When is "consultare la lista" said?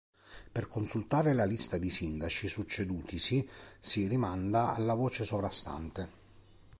0.67-1.77